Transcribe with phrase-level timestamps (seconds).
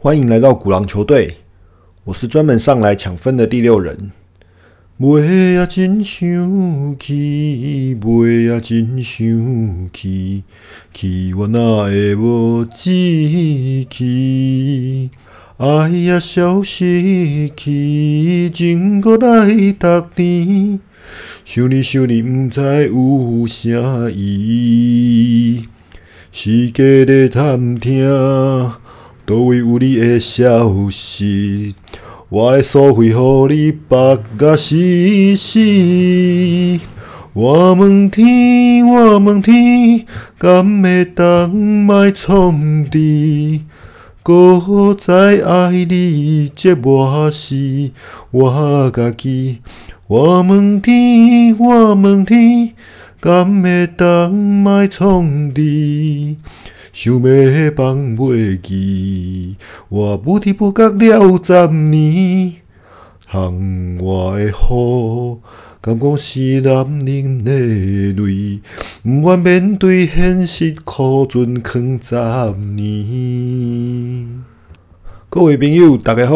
[0.00, 1.38] 欢迎来到古狼球队，
[2.04, 4.12] 我是专门上来抢分的第六人。
[4.96, 10.44] 袂啊真想去，袂啊真想去，
[10.94, 15.10] 去我哪会无志气？
[15.56, 20.78] 爱呀消失去，情搁来逐年，
[21.44, 25.64] 想你想你，毋知有啥意义？
[26.30, 28.06] 世界在探听，
[29.28, 31.74] 倒位有你的消息？
[32.30, 34.74] 我会所费乎你绑甲死
[35.36, 36.80] 死。
[37.34, 40.06] 我问天，我问天，
[40.38, 43.60] 敢会当卖创治？
[44.22, 47.90] 搁再爱你这偌事，
[48.30, 49.58] 我家己。
[50.06, 52.72] 我问天，我问天，
[53.20, 56.36] 敢会当卖创治？
[57.00, 57.20] 想要
[57.76, 59.54] 放袂记，
[59.88, 62.54] 我不知不觉了十年。
[63.24, 63.54] 窗
[63.98, 65.38] 外的雨，
[65.80, 67.52] 敢讲是男人的
[68.20, 68.60] 泪，
[69.04, 74.42] 毋愿面对现实，苦存藏十年。
[75.30, 76.34] 各位朋友，大家好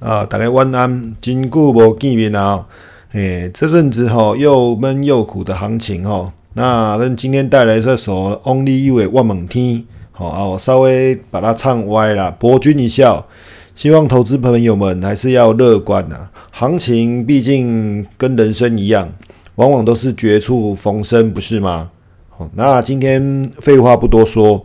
[0.00, 0.26] 啊！
[0.26, 2.66] 大家晚安，真久无见面啊！
[3.12, 9.76] 诶，这阵子吼又闷又苦的行情吼，那跟今天带来这首《Only You》的《万猛天》。
[10.14, 13.26] 好啊，我稍微把它唱歪了，博君一笑。
[13.74, 16.28] 希望投资朋友们还是要乐观呐。
[16.52, 19.08] 行情毕竟跟人生一样，
[19.54, 21.90] 往往都是绝处逢生，不是吗？
[22.28, 24.62] 好，那今天废话不多说，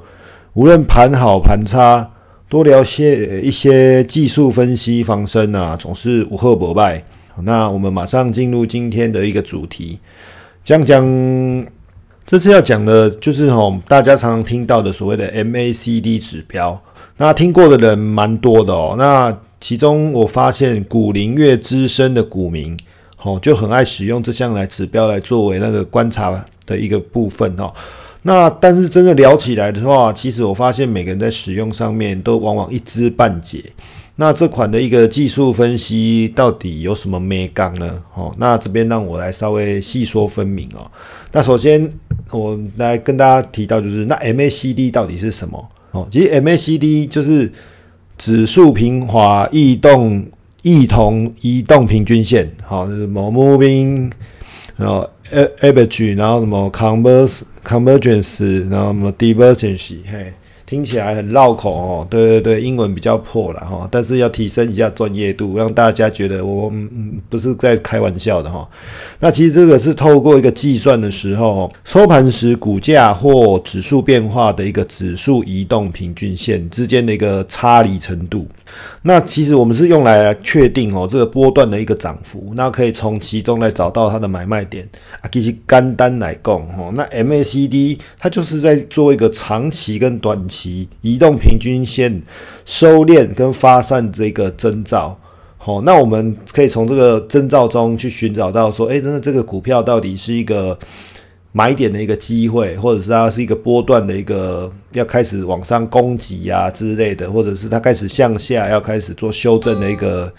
[0.53, 2.11] 无论盘好盘差，
[2.49, 7.01] 多聊些一些技术分析防身啊，总是无后不败。
[7.43, 9.99] 那我们马上进入今天的一个主题，
[10.65, 11.01] 讲讲。
[12.27, 16.77] 这次要讲的就是吼，大家常常听到的所谓的 MACD 指标，
[17.15, 18.95] 那听过的人蛮多的哦。
[18.97, 22.77] 那其中我发现股龄越资深的股民，
[23.15, 27.71] 吼就很爱使用这项来指标来作为那个观察的一个部分哦。
[28.23, 33.63] 那但是真的聊起来的话，其实我发现每个人在使用上面都往往一知半解。
[34.19, 38.01] 那这款的一个技术分析到底有什么美感呢？
[38.15, 40.89] 哦，那这边让我来稍微细说分明哦。
[41.31, 41.87] 那首先
[42.31, 45.69] 我来跟大家提到，就是那 MACD 到底是什么？
[45.91, 47.51] 哦，其实 MACD 就是
[48.17, 50.25] 指数平滑异动
[50.63, 54.11] 异同移动平均线，好，什么 moving，
[54.77, 55.07] 然后
[55.61, 60.33] average，然后什么 converse convergence，然后什么 divergence，嘿。
[60.69, 68.67] 听起来很绕口哦，对对对，英文比较破了哈，但是要提升一下专业度，让大家觉得我嗯不是在开玩笑的哈。
[69.21, 78.45] 那其实这个是透过一个计算的时候，收盘时股价或指数变化的一个指数移动平均线之间的一个差离程度。
[79.03, 84.87] 那其实我们是用来确定哦这个波段的一个涨幅，那可以从其中来找到它的买卖点
[85.21, 85.29] 啊。
[85.31, 90.87] 其实干单来供哦，那 MACD 它就是在做一个长期跟短期。
[91.01, 92.21] 移动平均线
[92.65, 95.17] 收敛跟发散这个征兆，
[95.57, 100.77] 好，那我们可以从这个征兆中去寻找到说，哎，真的这个股票到底是一个
[101.51, 110.33] 买点的一个机会，或者是它是一个波段的一个要开始往上攻击啊之类的，或者是它开始向下要开始做修正的一个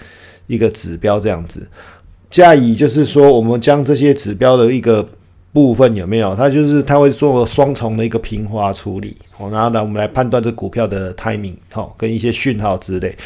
[0.47, 1.69] 一个指标这样子。
[2.31, 5.09] 加以就是说，我们将这些指标的一个。
[5.51, 6.37] 部分有没有？
[6.37, 13.17] 它就是它会做双重的一个平滑处理，好，然后呢，我们来判断这股票的 timing，好，跟一些讯号之类。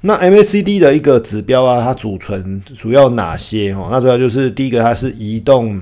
[0.00, 3.74] 那 MACD 的一个指标啊，它组成主要哪些？
[3.74, 5.78] 哈，那主要就是第一个，它是移动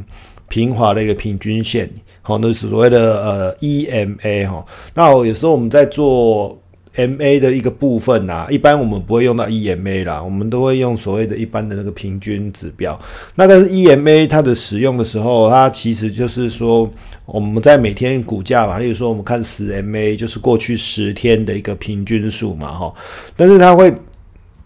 [0.50, 1.88] 平滑的一个平均线，
[2.21, 4.62] 好，那是所谓的呃 EMA 哈。
[4.93, 6.55] 那有时候我们在做。
[6.97, 13.00] M A 的一个部分呐，一般我们不会用到 E M A 啦，我们都会用所谓的一般的那个平均指标。
[13.37, 16.91] 那但是 E M A 它的使用的时候，它其实就是说
[17.26, 22.93] 我们在每天股价嘛，例如说我们看十 M A 就是过去十天的一个平均数嘛，哈。
[23.37, 23.94] 但是它会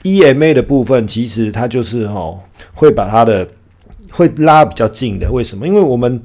[0.03, 2.35] E M A 的部分，其实它就是哈
[2.73, 3.47] 会把它的
[4.15, 5.31] 会拉比较近的。
[5.31, 5.67] 为什么？
[5.67, 6.21] 因为我们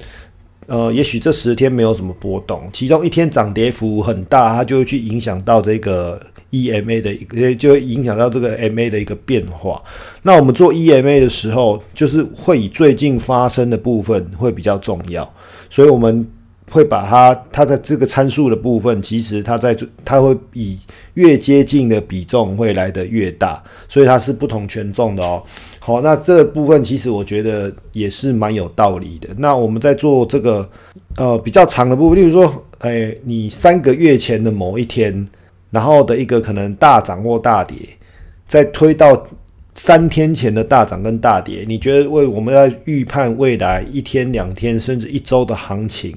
[0.67, 6.21] 呃，也许这十天没有什么波动，其中一天涨跌幅很大，它就会去影响到这个
[6.51, 9.81] EMA 的一个，就会影响到这个 MA 的一个变化。
[10.21, 15.27] 那我们做 EMA 的时候，就是会以最近发生的部分会比较重要，
[15.71, 16.27] 所以我们
[16.69, 19.75] 会把它它的这个参数的部分，其实它在
[20.05, 20.77] 它会以
[21.15, 25.41] 越接近的比重会来得越大，所以它是不同权重的哦。
[25.89, 29.27] 好，那这部分其实我觉得也是蛮有道理的。
[29.39, 30.69] 那我们在做这个
[31.17, 35.27] 呃比较长的部分，例如说，哎，你三个月前的某一天
[35.71, 37.75] 然后的一个可能大涨或大跌，
[38.45, 39.25] 再推到
[39.73, 46.15] 三天前的大涨跟大跌，你觉得为我们要预判未来一天、两天甚至一周的行情，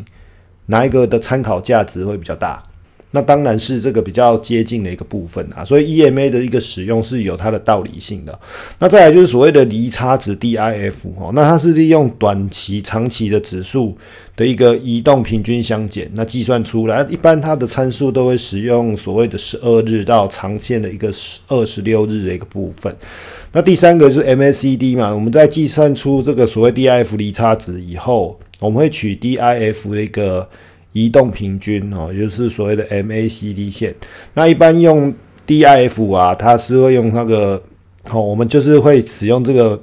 [0.67, 2.63] 哪一个的参考价值会比较大？
[3.13, 8.37] 那当然是这个比较接近的一个部分啊，所以 EMA 的一个使用是有它的道理性的。
[8.79, 13.95] 那再来就是所谓的离差值 DIF 哦，那它是利用短期、长期的指数
[14.35, 22.97] 的一个移动平均相减，那计算出来，一般它的参数都会使用所谓的十二日到常见的一个十二十六日的一个部分。
[23.53, 30.49] 那第三个是 MACD 嘛，我们在计算出这个所谓 DIF 离差值以后，我们会取 DIF 的一个。
[30.93, 33.95] 移动平均哦，也就是所谓的 MACD 线。
[34.35, 35.13] 那一般用
[35.47, 37.63] DIF 啊，它是会用那个
[38.11, 39.81] 哦，我们就是会使用这个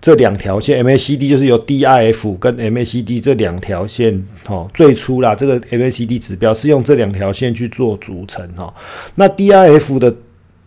[0.00, 8.72] 这两条线 MACD，就是由 DIF 跟 MACD 这两条线哦，最初啦，这个 MACD 指标是用这两条线去做组成哈。
[9.14, 10.12] 那 DIF 的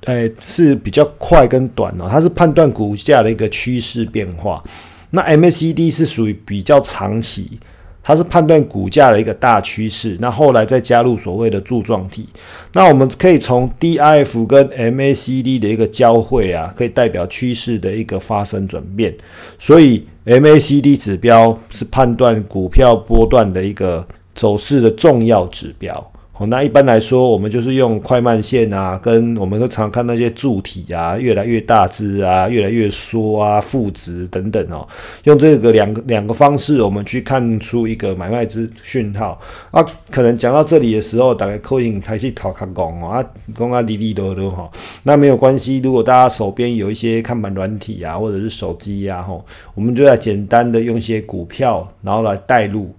[0.05, 4.63] 诶是比较快跟短哦，它是判断股价的一个趋势变化。
[5.09, 7.59] 那 MACD 是属于比较长期。
[8.07, 12.29] 它是判断股价的一个大趋势，那后来再加入所谓的柱状体，
[12.73, 19.11] 那我们可以从 DIF 跟 MACD 的一个交汇啊，可以代表趋势的一个发生转变，
[19.57, 26.11] 所以 MACD 指标是判断股票波段的一个走势的重要指标。
[26.37, 34.85] 哦，那一般来说，我们就是用快慢线啊，跟我们会常看那些柱体啊，越来越大只啊，越来越缩啊，负值等等哦，
[35.23, 39.39] 用这个两个两个方式，我们去看出一个买卖之讯号
[39.71, 39.81] 啊。
[40.11, 43.23] 可能讲到这里的时候，大概扣印开始讨卡讲哦，啊，
[43.57, 44.69] 讲啊滴滴多多哈，
[45.03, 45.79] 那没有关系。
[45.81, 52.93] 如果大家手边有一些看盘软体啊，或者是手机呀，吼，我们就来简单的用一些股票，然后来带入。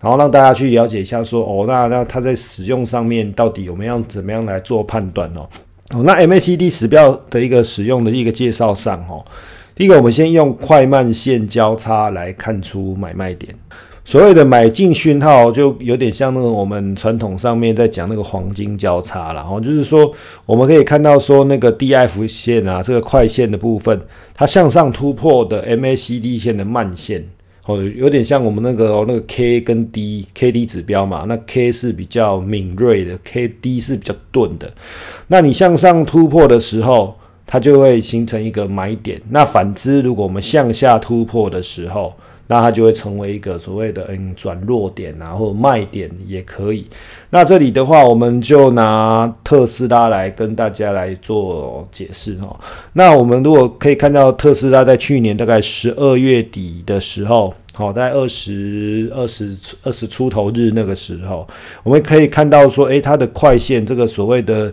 [0.00, 5.46] 然后让大家去了解一下，说哦，那那它在使用上面到底有没有怎么样来做判断哦？
[5.94, 9.22] 哦，那 MACD 指标的一个使用的一个介绍上哦，
[9.74, 13.54] 第一个我们先用快慢线交叉来看出买卖点。
[14.02, 20.10] 所谓的买进讯号就有点像那个我们传统上面在讲那个黄金交叉了，哦，就是说
[20.46, 24.00] 我们可以看到说那个 DF 线啊，这个快线的部分，
[24.34, 27.22] 它向上突破的 MACD 线的慢线。
[27.76, 34.72] 有点像我们那个那个 K 跟 D，K D 指标嘛，那 K 是比较敏锐的，K D 是比较钝的。
[35.28, 39.20] 那你向上突破的时候，它就会形成一个买点。
[39.30, 42.14] 那反之，如果我们向下突破的时候，
[42.46, 46.84] 那它就会成为一个所谓的嗯转弱点啊，或者卖点也可以。
[47.30, 52.58] 那这里的话，我们就拿特斯拉来跟大家来做解释哈。
[52.94, 61.46] 那我们如果可以看到特斯拉在去年大概十二月底的时候，好在二十二十二十出头日那个时候，
[61.82, 64.72] 我们可以看到说，诶，它的快线这个所谓的。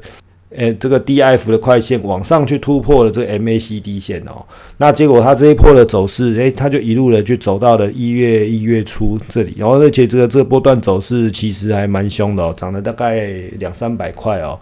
[0.55, 4.45] 诶，这个 D F 的快线往上去突破了这个 MACD 线哦，
[4.77, 13.27] 那结果它这一波的走势，诶，它就一路的去走到了一月一月初这里，然后而且这个这个波段走势其实还蛮凶的哦，涨了大概
[13.59, 14.57] 两三百块哦。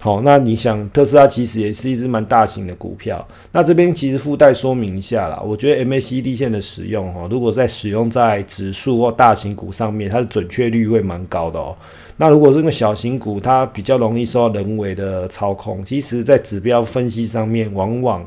[0.00, 11.76] 好，那你想特斯拉其实也是一只蛮大型的股票，那这边其实附带说明一下啦，我觉得 MACD 线的使用哦，如果在使用在指数或大型股上面，它的准确率会蛮高的哦。
[12.20, 15.82] 那如果是个小型股，它比较容易受到人为的操控。
[15.86, 18.22] 其实，在指标分析上面，往往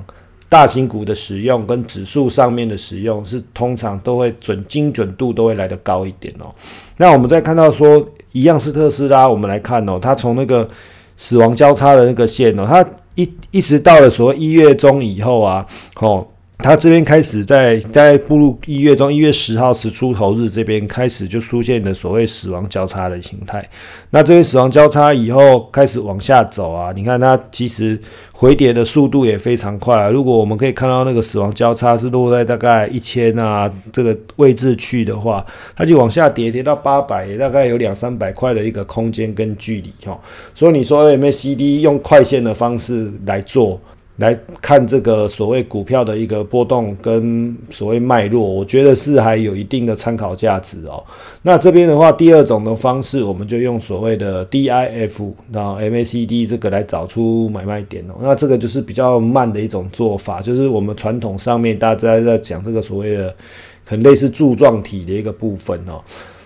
[0.49, 6.45] 大型股的使用跟指数上面的使用是通常都会准精准度都会来得高一点哦。
[6.97, 10.67] 那我们再看到说，一样是特斯拉，我们来看哦，它从那个
[11.15, 12.83] 死亡交叉的那个线哦，它
[13.13, 15.63] 一一直到了所谓一月中以后啊，
[16.01, 16.25] 哦。
[16.59, 23.67] 它这边开始在在步入一月中，一月十号十出头日这边开始就出现了所谓死亡交叉的形态。
[24.11, 27.99] 那这边死亡交叉以后开始往下走啊，你看它其实
[28.31, 30.09] 回跌的速度也非常快啊。
[30.09, 35.45] 如果我们可以看到那个死亡交叉是落在大概一千啊这个位置去的话，
[35.75, 40.17] 它就往下跌，跌到八百，大概有两三百块的一个空间跟距离哈。
[40.55, 43.81] 所以你说 MACD 用快线的方式来做。
[44.17, 51.03] 来看这个所谓股票的一个波动跟所谓脉络，我觉得是还有一定的参考价值哦。
[51.41, 58.13] 那这边的话，第二种的方式，我们就用所谓的 DIF 然后 MACD 这个来找出买卖点哦。
[58.21, 63.35] 那这个就是比较慢的一种做法，就是我们传统上面大家在讲这个所谓的
[63.83, 65.99] 很类似柱状体的一个部分哦。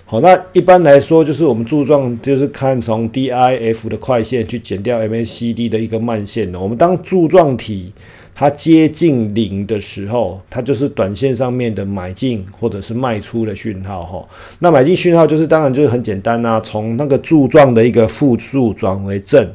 [0.09, 6.57] 好，那一般来说，就是我们柱状就是看从 DIF 的快线去减掉 MACD 的一个慢线的。
[6.57, 7.91] 我们当柱状体
[8.33, 14.25] 它接近零的时候，它就是短线上面的买进或者是卖出的讯号哈。
[14.59, 19.45] 那买进讯号就是当然就是很简单啊，从那个柱状的一个负数转为正。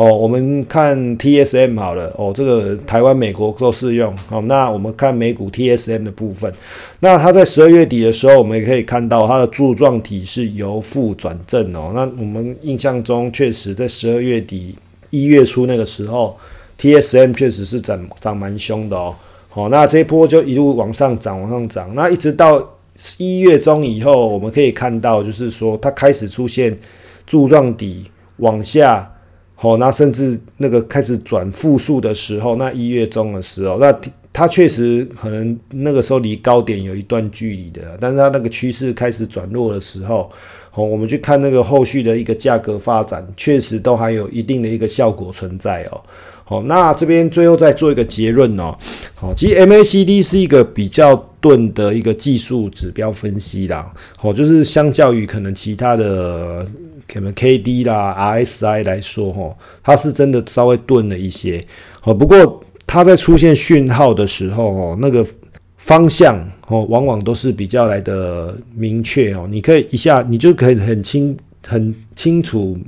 [0.00, 4.16] 哦，我们看 TSM 好了，哦，这个台湾、美国都适用。
[4.28, 6.50] 好，那我们看美股 TSM 的部分，
[7.00, 11.92] 那它在十二月底的时候，我们也可以看到它的柱状体是由负转正哦。
[11.94, 14.74] 那我们印象中，确实在十二月底、
[15.10, 16.34] 一月初那个时候
[16.80, 19.14] ，TSM 确实是涨涨蛮凶的哦。
[19.50, 21.94] 好，那这一波就一路往上涨，往上涨。
[21.94, 22.66] 那一直到
[23.18, 26.74] 一月中以后，我们可以看到，就是说它开始出现
[27.26, 29.09] 柱状底往下。
[29.62, 33.94] 好，那甚至那个开始转负数的时候，那一月中的时候，那
[34.32, 40.30] 它确实可能那个时候离高点有一段距离的，但是它那个趋势开始转弱的时候，
[40.70, 46.00] 好，我们去看那个后续的一个价格发展，确实都还有一定的一个效果存在哦。
[46.42, 48.74] 好，那这边最后再做一个结论哦。
[49.14, 53.92] 好，其实 MACD 是一个比较钝的一个技术指标分析啦。
[54.16, 56.66] 好，就是相较于可能其他的。
[57.12, 61.60] 可能 K D 啦 R S I 来说，哈，它是真的稍微钝了一些，
[62.00, 65.26] 好，不过它在出现讯号的时候，哦，那个
[65.76, 72.78] 方向，哦，往往都是比较来的明确，哦，你可以一下，你就可以很清、很清楚、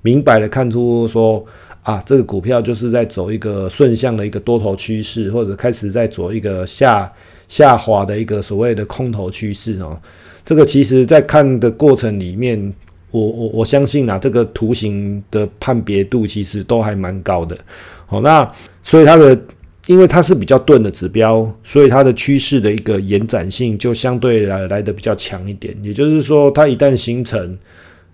[0.00, 1.44] 明白的看出说，
[1.82, 7.12] 啊，这个股票就是在走一个顺向的一个多头趋势，或者开始在走一个下
[7.48, 9.98] 下滑的一个所谓的空头趋势，哦，
[10.44, 12.72] 这个其实在看的过程里面。
[13.12, 17.56] 我我我相信啊，这个图形的判别度其实都还蛮高的。
[18.04, 18.50] 好，那
[18.82, 19.38] 所以它的，
[19.86, 25.74] 因为它是比较钝的指标，所以它的趋势的一个延展性就相对来来的比较强一点。
[25.82, 27.56] 也就是说，它一旦形成，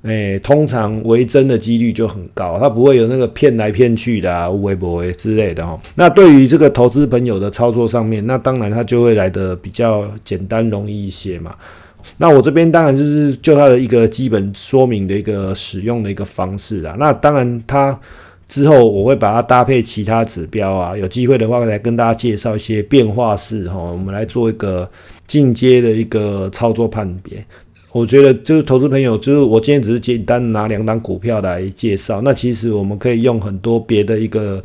[0.02, 5.80] 诶，通常为真的几率就很高，它不会有那个骗来骗去的啊，微博之类的哈。
[5.94, 11.54] 那对于这个投资朋友的操作上面，那当然它就会来的比较简单容易一些嘛。
[12.16, 16.96] 那我这边当然就是就它的一个基本说明的一个使用的一个方式啦。
[16.98, 17.96] 那当然它
[18.48, 24.90] 之后我会把它搭配其他指标啊，有机会的话来跟大家介绍一些变化式哈，我们来做一个
[25.28, 27.44] 进阶的一个操作判别。
[27.92, 34.62] 我觉得就是投资朋友，就是我今天只是简单拿两档股票来介绍，那其实我们可以用很多别的一个。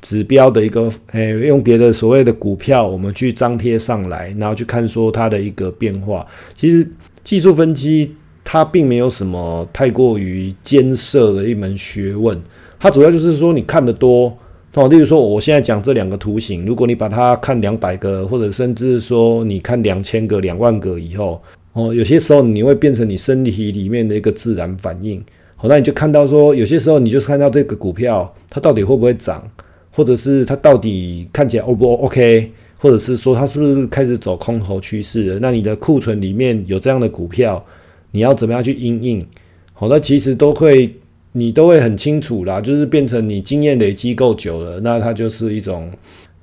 [0.00, 6.24] 指标的一个，诶，用别的所谓的股票，我们去张贴上来，然后去看说它的一个变化。
[6.54, 6.88] 其实
[7.24, 12.40] 技术分析它并没有什么太过于艰涩的一门学问，
[12.78, 14.32] 它主要就是说你看得多
[14.74, 14.86] 哦。
[14.86, 21.42] 例如说，我现在讲这两个图形，如果你把它看两百个，或者甚至说你看两千个、两万个以后，
[21.78, 25.24] 哦，有些时候你会变成你身体里面的一个自然反应。
[25.56, 29.42] 好，那你就看到说，有些时候你就是看到这个股票它到底会不会涨。
[29.90, 35.38] 或者是它到底看起来 O 不 OK，或者是说它是不是开始走空头趋势了？
[35.42, 37.64] 那你的库存里面有这样的股票，
[38.12, 39.26] 你要怎么样去应应？
[39.72, 40.94] 好，那其实都会
[41.32, 45.90] 你都会很清楚啦，就是变成你经验累积够久了，那它就是一种，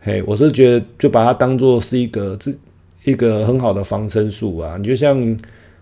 [0.01, 2.51] 嘿，我是觉得就把它当做是一个这
[3.05, 5.37] 一个很好的防身术啊，你就像。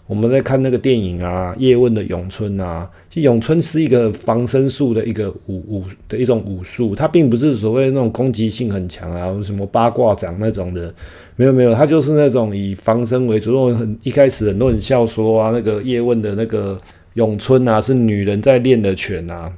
[0.06, 10.94] 我们在看那个电影啊，叶问的咏春啊，其实咏春是一个防身术的一个武武的一种武术，它并不是所谓那种攻击性很强啊，什么八卦掌那种的，
[11.38, 13.52] 没有没有，它就是那种以防身为主。
[13.52, 16.80] 那种很一开始很多人笑说啊，那个叶问的那个
[17.14, 19.50] 咏春啊，是女人在练的拳啊。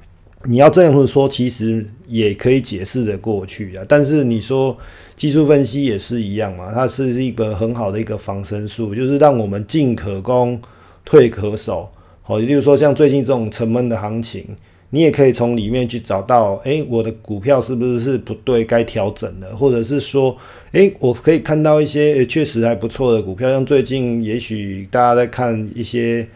[0.48, 3.84] 你要这样说，其实也可以解释的过去啊。
[3.88, 4.78] 但是你说
[5.16, 10.60] 技术分析也是一样嘛，它是一个很好的一个防身术，就是让我们进可攻，
[11.04, 11.90] 退可守。
[12.22, 14.46] 好，也就是说，像最近这种沉闷的行情，
[14.90, 20.36] 你也可以从里面去找到，诶，我的股票是不是是不对，该调整的，或者是说，
[20.72, 26.28] 诶，我可以看到一些确实还不错的股票，像最近也许大家在看一些。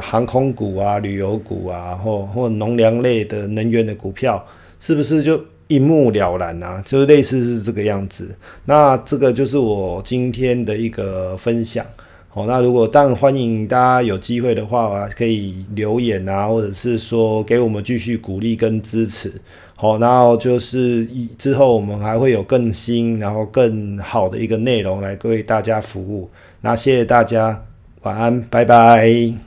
[0.00, 4.42] 航空股啊、旅游股啊，或或农粮类的能源的股票，
[4.80, 6.82] 是不是就一目了然啊？
[6.86, 8.34] 就是类似是这个样子。
[8.64, 11.84] 那这个就是我今天的一个分享。
[12.28, 19.32] 好，那如果当然欢迎大家有机会的话，可以留言啊，或者是说给我们继续鼓励跟支持。
[19.74, 21.06] 好，然后就是
[21.38, 26.28] 之后我们还会有更新，然后更好的一个内容来为大家服务。
[26.60, 27.64] 那谢谢大家，
[28.02, 29.45] 晚安，拜拜。